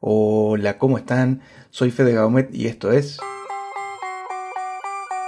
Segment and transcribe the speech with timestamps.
[0.00, 1.40] Hola, ¿cómo están?
[1.70, 3.18] Soy Fede Gaumet y esto es...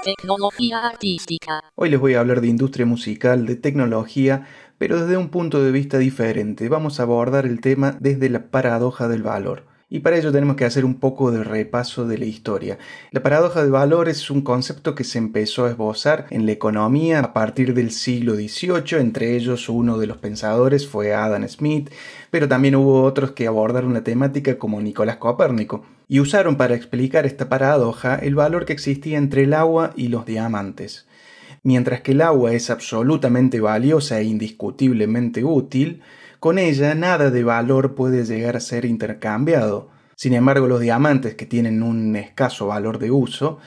[0.05, 1.65] Tecnología artística.
[1.75, 4.47] Hoy les voy a hablar de industria musical, de tecnología,
[4.77, 6.69] pero desde un punto de vista diferente.
[6.69, 9.68] Vamos a abordar el tema desde la paradoja del valor.
[9.91, 12.77] Y para ello tenemos que hacer un poco de repaso de la historia.
[13.11, 17.21] La paradoja del valor es un concepto que se empezó a esbozar en la economía
[17.21, 21.91] a partir del siglo XVIII, entre ellos uno de los pensadores fue Adam Smith,
[22.31, 27.25] pero también hubo otros que abordaron la temática como Nicolás Copérnico, y usaron para explicar
[27.25, 31.07] esta paradoja el valor que existía entre el agua y los diamantes.
[31.63, 36.03] Mientras que el agua es absolutamente valiosa e indiscutiblemente útil,
[36.41, 39.91] con ella nada de valor puede llegar a ser intercambiado.
[40.17, 43.59] Sin embargo, los diamantes, que tienen un escaso valor de uso,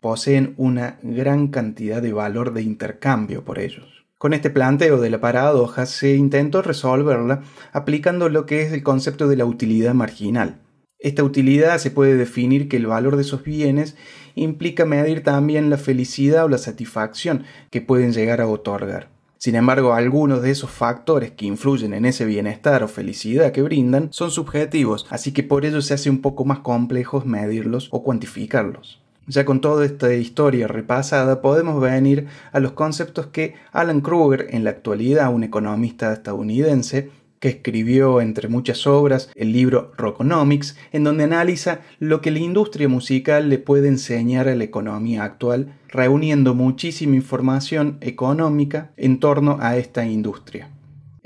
[0.00, 4.04] poseen una gran cantidad de valor de intercambio por ellos.
[4.18, 7.42] Con este planteo de la paradoja se intentó resolverla
[7.72, 10.60] aplicando lo que es el concepto de la utilidad marginal.
[10.98, 13.96] Esta utilidad se puede definir que el valor de esos bienes
[14.34, 19.17] implica medir también la felicidad o la satisfacción que pueden llegar a otorgar.
[19.38, 24.08] Sin embargo, algunos de esos factores que influyen en ese bienestar o felicidad que brindan
[24.12, 29.00] son subjetivos, así que por ello se hace un poco más complejo medirlos o cuantificarlos.
[29.28, 34.64] Ya con toda esta historia repasada podemos venir a los conceptos que Alan Kruger, en
[34.64, 41.24] la actualidad un economista estadounidense, que escribió, entre muchas obras, el libro Rockonomics, en donde
[41.24, 47.16] analiza lo que la industria musical le puede enseñar a la economía actual, reuniendo muchísima
[47.16, 50.70] información económica en torno a esta industria.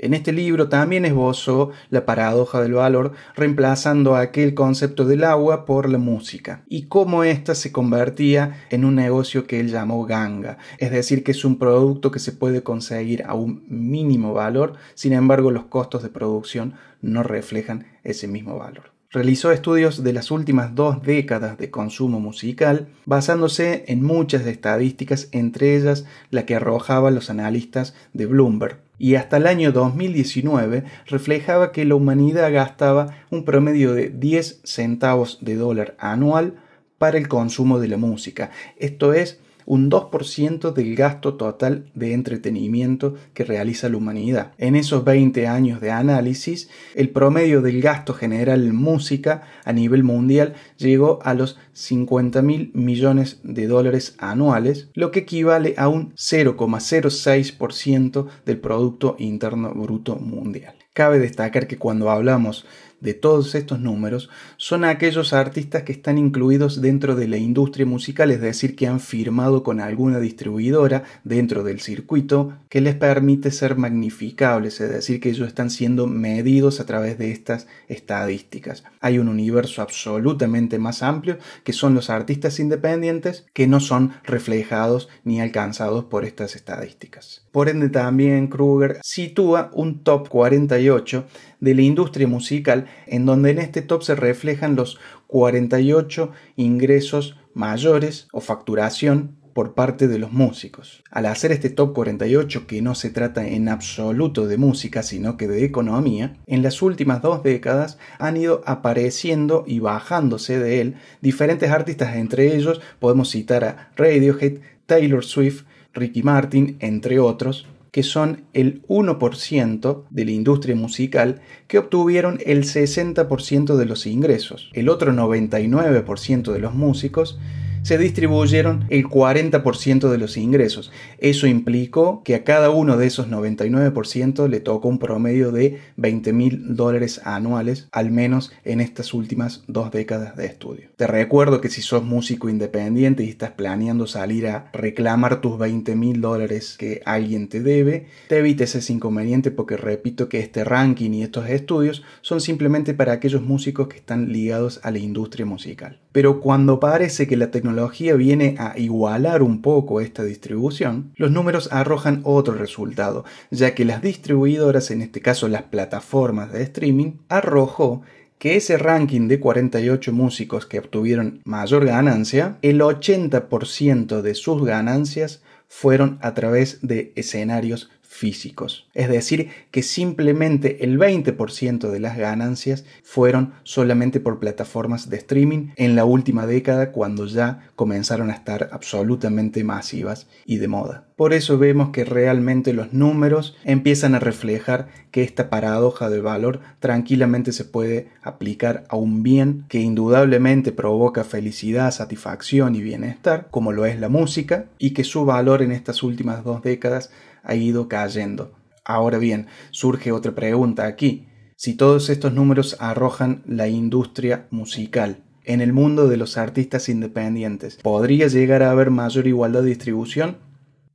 [0.03, 5.87] En este libro también esbozó la paradoja del valor, reemplazando aquel concepto del agua por
[5.89, 10.91] la música, y cómo ésta se convertía en un negocio que él llamó ganga, es
[10.91, 15.51] decir, que es un producto que se puede conseguir a un mínimo valor, sin embargo
[15.51, 18.91] los costos de producción no reflejan ese mismo valor.
[19.13, 25.77] Realizó estudios de las últimas dos décadas de consumo musical, basándose en muchas estadísticas, entre
[25.77, 31.85] ellas la que arrojaban los analistas de Bloomberg y hasta el año 2019 reflejaba que
[31.85, 36.55] la humanidad gastaba un promedio de 10 centavos de dólar anual
[36.97, 38.49] para el consumo de la música.
[38.77, 44.53] Esto es un 2% del gasto total de entretenimiento que realiza la humanidad.
[44.57, 50.03] En esos 20 años de análisis, el promedio del gasto general en música a nivel
[50.03, 56.13] mundial llegó a los 50 mil millones de dólares anuales, lo que equivale a un
[56.15, 60.75] 0,06% del Producto Interno Bruto Mundial.
[60.93, 62.65] Cabe destacar que cuando hablamos
[63.03, 68.31] de todos estos números son aquellos artistas que están incluidos dentro de la industria musical,
[68.31, 73.75] es decir, que han firmado con alguna distribuidora dentro del circuito que les permite ser
[73.75, 78.85] magnificables, es decir, que ellos están siendo medidos a través de estas estadísticas.
[79.01, 85.09] Hay un universo absolutamente más amplio que son los artistas independientes que no son reflejados
[85.25, 87.45] ni alcanzados por estas estadísticas.
[87.51, 91.25] Por ende también Kruger sitúa un top 48
[91.59, 98.27] de la industria musical en donde en este top se reflejan los 48 ingresos mayores
[98.31, 101.03] o facturación por parte de los músicos.
[101.11, 105.47] Al hacer este top 48, que no se trata en absoluto de música, sino que
[105.47, 111.69] de economía, en las últimas dos décadas han ido apareciendo y bajándose de él diferentes
[111.69, 118.45] artistas, entre ellos podemos citar a Radiohead, Taylor Swift, Ricky Martin, entre otros, que son
[118.53, 124.71] el 1% de la industria musical que obtuvieron el 60% de los ingresos.
[124.73, 127.37] El otro 99% de los músicos
[127.83, 130.91] se distribuyeron el 40% de los ingresos.
[131.19, 136.33] Eso implicó que a cada uno de esos 99% le tocó un promedio de 20
[136.33, 140.89] mil dólares anuales, al menos en estas últimas dos décadas de estudio.
[140.95, 145.95] Te recuerdo que si sos músico independiente y estás planeando salir a reclamar tus 20
[145.95, 151.11] mil dólares que alguien te debe, te evites ese inconveniente porque repito que este ranking
[151.11, 156.02] y estos estudios son simplemente para aquellos músicos que están ligados a la industria musical.
[156.13, 161.69] Pero cuando parece que la tecnología viene a igualar un poco esta distribución, los números
[161.71, 168.03] arrojan otro resultado, ya que las distribuidoras, en este caso las plataformas de streaming, arrojó
[168.37, 175.41] que ese ranking de 48 músicos que obtuvieron mayor ganancia, el 80% de sus ganancias
[175.67, 178.87] fueron a través de escenarios físicos.
[178.93, 185.69] Es decir, que simplemente el 20% de las ganancias fueron solamente por plataformas de streaming
[185.75, 191.07] en la última década cuando ya comenzaron a estar absolutamente masivas y de moda.
[191.15, 196.59] Por eso vemos que realmente los números empiezan a reflejar que esta paradoja del valor
[196.79, 203.71] tranquilamente se puede aplicar a un bien que indudablemente provoca felicidad, satisfacción y bienestar, como
[203.71, 207.11] lo es la música, y que su valor en estas últimas dos décadas
[207.43, 208.53] ha ido cayendo.
[208.85, 211.27] Ahora bien, surge otra pregunta aquí.
[211.55, 217.77] Si todos estos números arrojan la industria musical, en el mundo de los artistas independientes,
[217.81, 220.37] ¿podría llegar a haber mayor igualdad de distribución?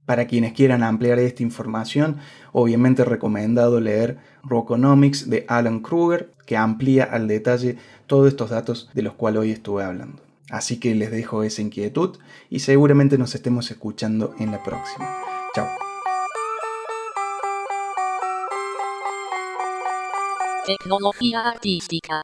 [0.07, 2.17] Para quienes quieran ampliar esta información,
[2.53, 9.03] obviamente recomendado leer Rockonomics de Alan Kruger, que amplía al detalle todos estos datos de
[9.03, 10.23] los cuales hoy estuve hablando.
[10.51, 12.19] Así que les dejo esa inquietud
[12.49, 15.15] y seguramente nos estemos escuchando en la próxima.
[15.55, 15.88] Chao.
[20.69, 22.23] Tecnología artística.